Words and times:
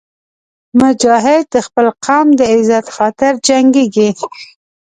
مجاهد 0.79 1.43
د 1.53 1.55
خپل 1.67 1.87
قوم 2.05 2.27
د 2.39 2.41
عزت 2.53 2.85
خاطر 2.95 3.33
جنګېږي. 3.47 4.09